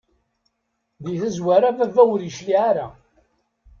Di 1.03 1.13
tazwara 1.21 1.69
baba 1.77 2.01
ur 2.13 2.21
yecliɛ 2.23 2.59
ara. 2.69 2.87